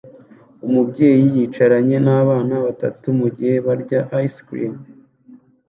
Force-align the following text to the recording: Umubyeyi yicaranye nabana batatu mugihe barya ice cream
Umubyeyi 0.67 1.25
yicaranye 1.35 1.97
nabana 2.05 2.55
batatu 2.65 3.05
mugihe 3.19 3.55
barya 3.67 3.99
ice 4.27 4.39
cream 4.47 4.75